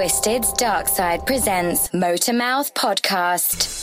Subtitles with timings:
[0.00, 3.79] Twisted's Dark Side presents Motormouth Podcast.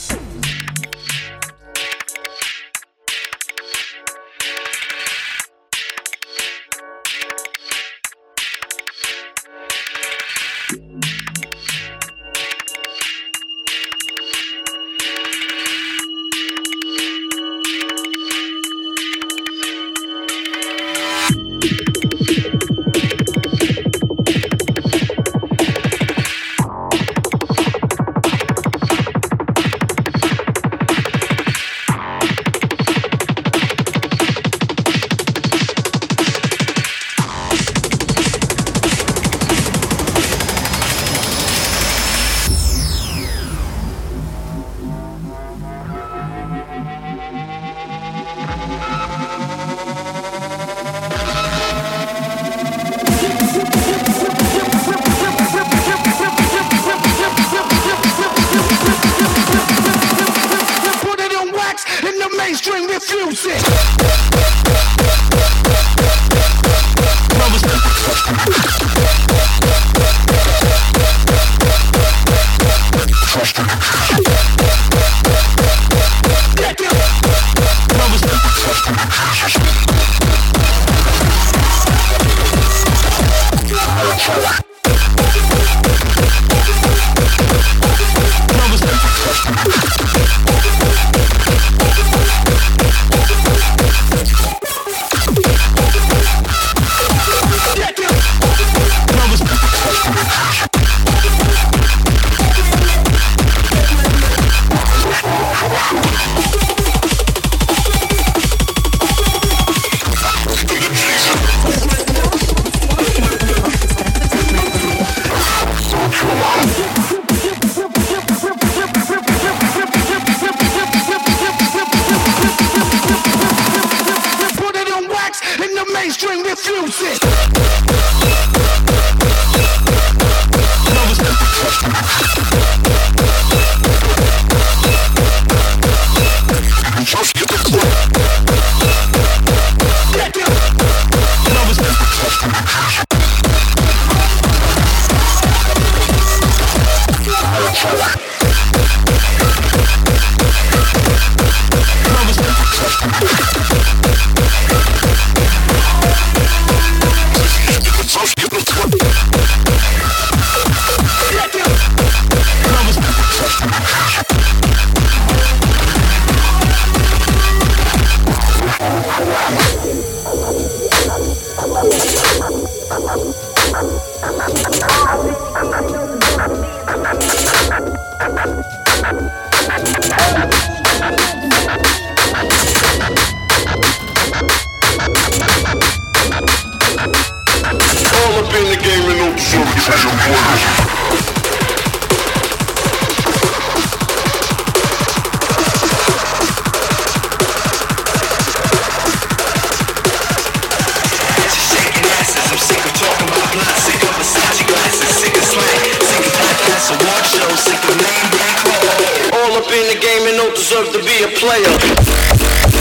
[206.89, 209.33] Of podcasts, award shows, sick of name brand.
[209.33, 212.76] All up in the game and don't deserve to be a player.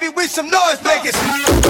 [0.00, 1.67] baby, with some noise makers.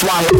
[0.00, 0.39] Swallow.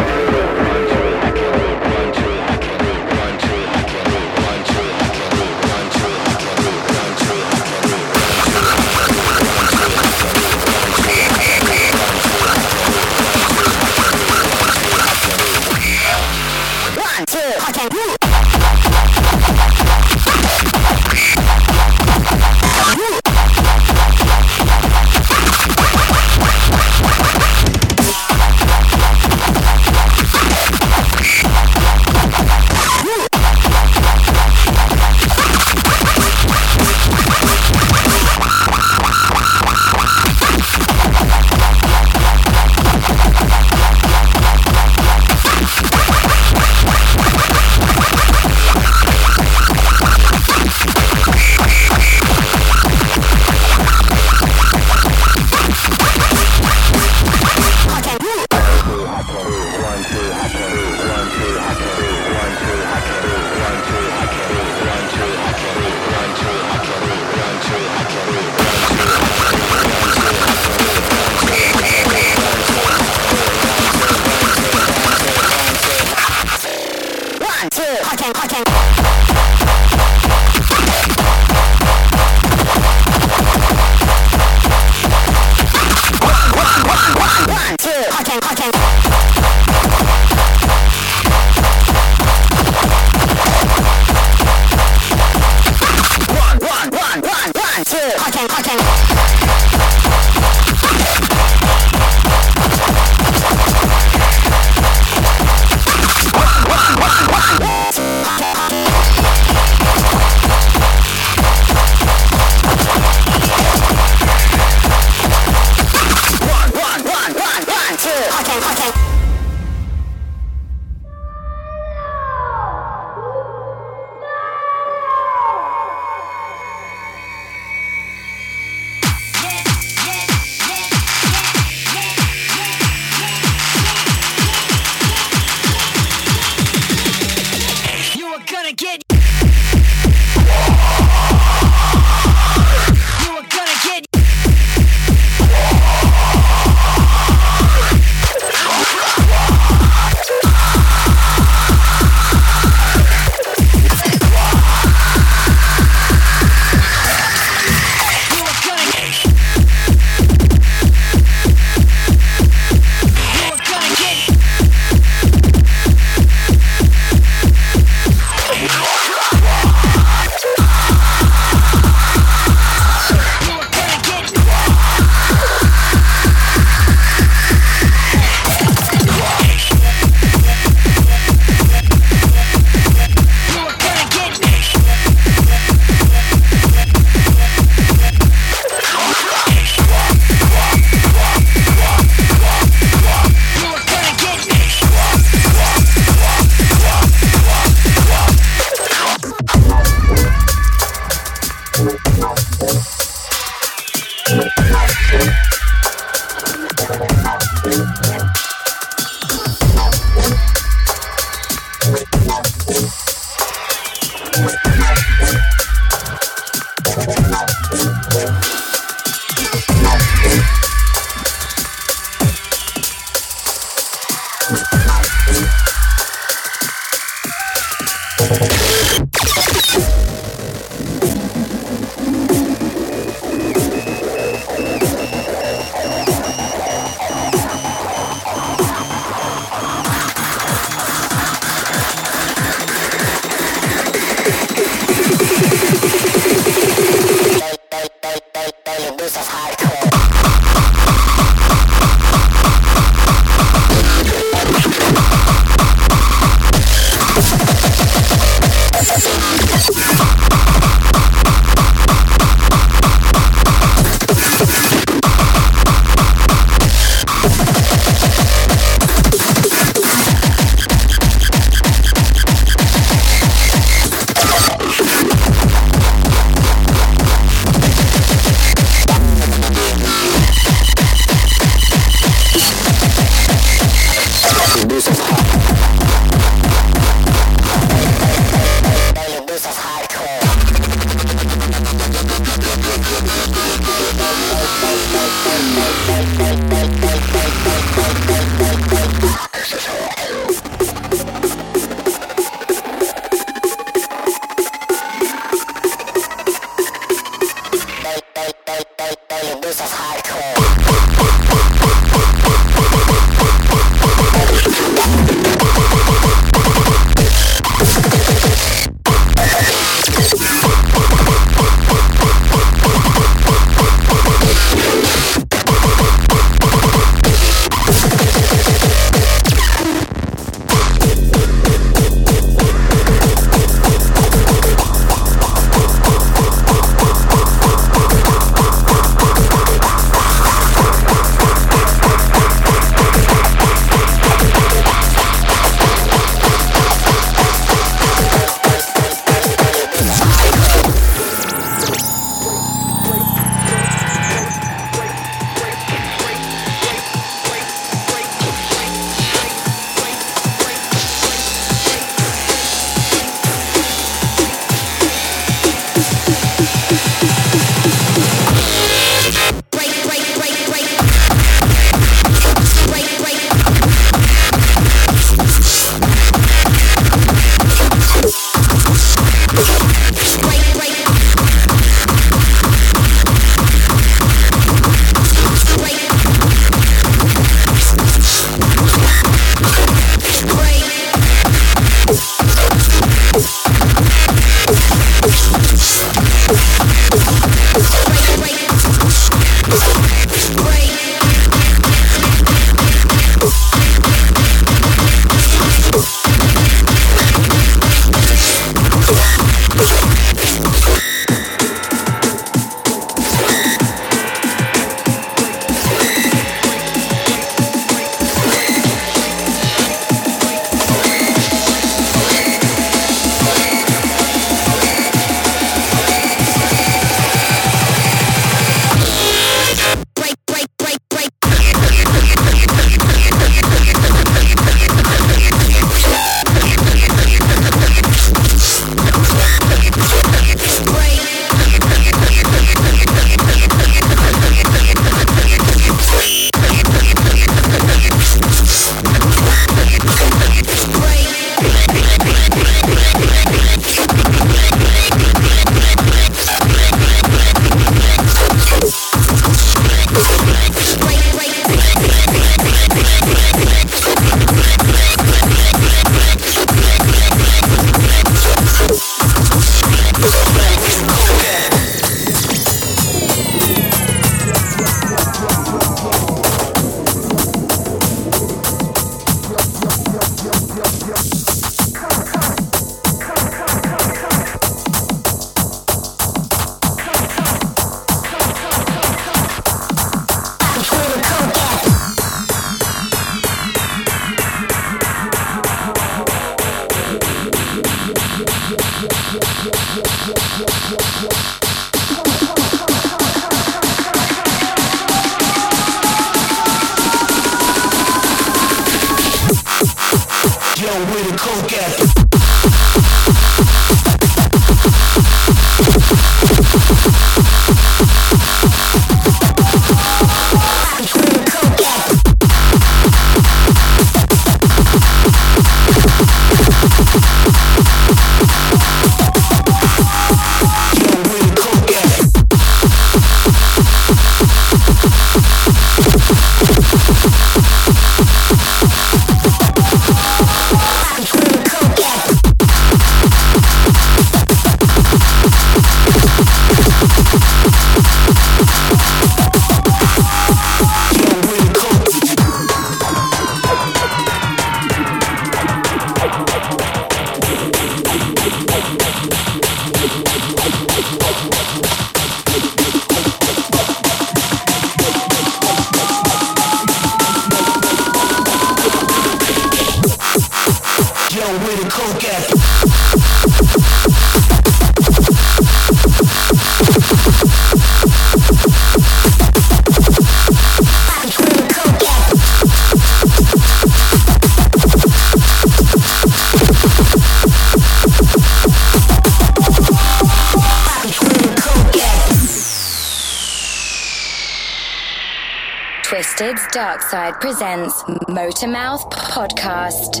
[596.92, 600.00] Riverside presents Motormouth Podcast.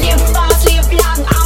[0.00, 1.41] Live fast, live long.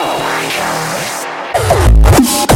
[0.00, 0.44] Oh my
[2.18, 2.47] god.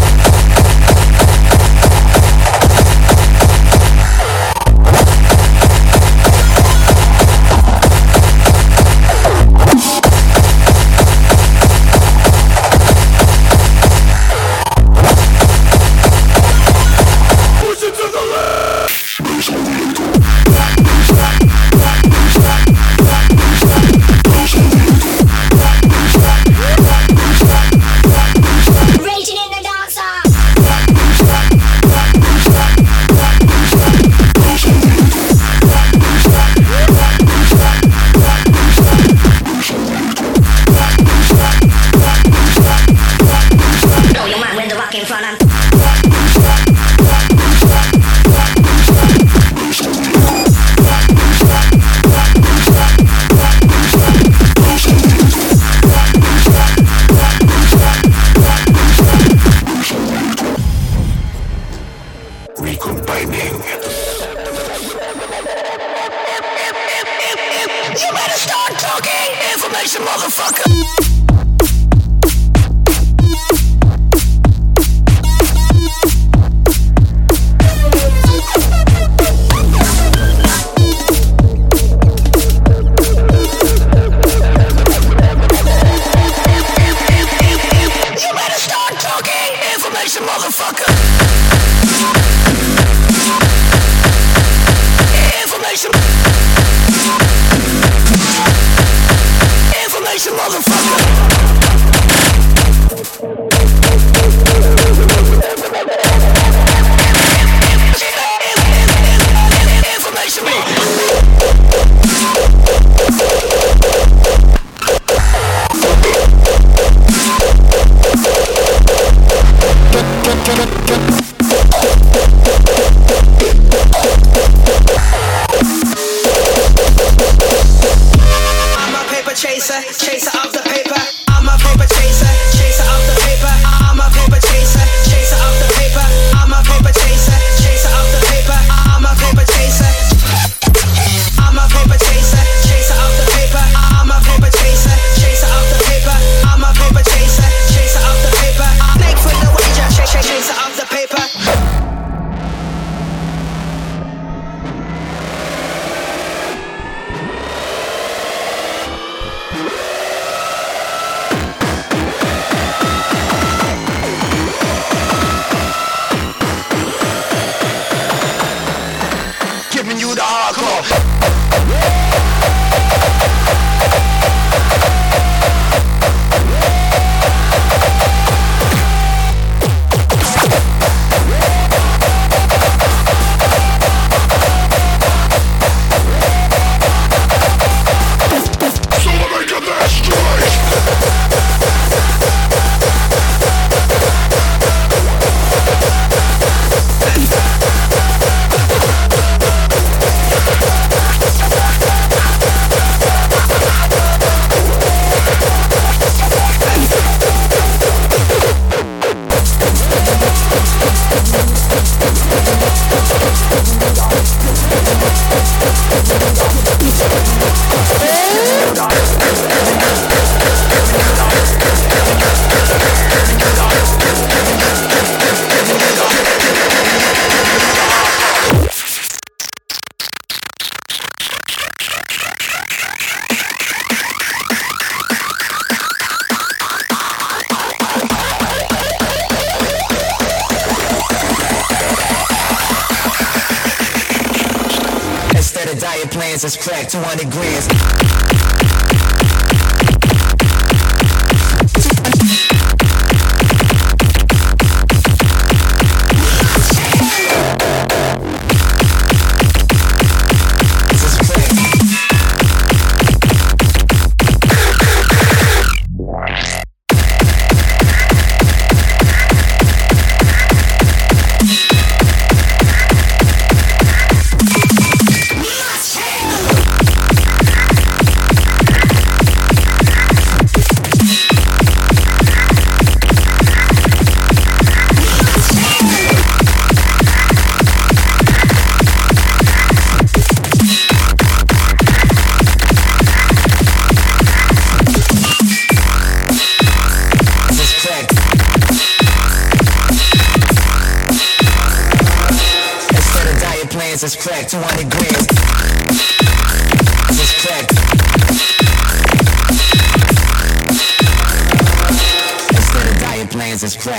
[90.33, 90.92] Motherfucker.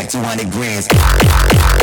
[0.04, 1.83] Crack 200 grams.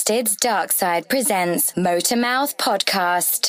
[0.00, 3.39] Twisted's Dark Side presents Motormouth Podcast.